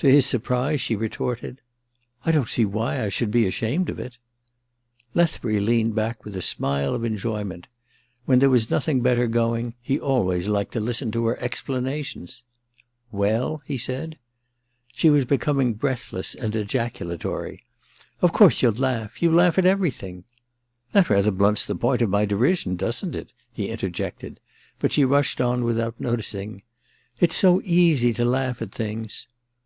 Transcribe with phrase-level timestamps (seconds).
[0.00, 1.60] To his surprise she retorted:
[1.92, 4.16] * I don't sec why I should be ashamed of it!'
[5.16, 7.66] Lethbury leaned back with a smile of enjoy ment.
[8.24, 12.44] When there was nothing better going he always liked to listen to her explanations.
[12.78, 14.14] < Well f' he said.
[14.94, 17.64] She was becoming breathless and ejaculatory.
[18.22, 20.22] *0f course you'll laugh— ^you laugh at every thing!'
[20.70, 24.38] * That rather blunts the point of my derision, doesn't it?' he interjected;
[24.78, 29.26] but she pushed on without noticing:* It's so easy to laugh at things.'